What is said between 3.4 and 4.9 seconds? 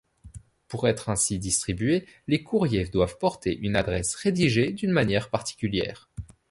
une adresse rédigée d'une